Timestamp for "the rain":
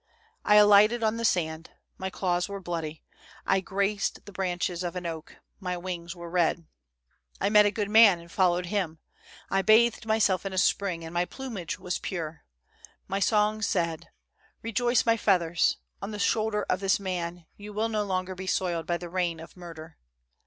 18.97-19.39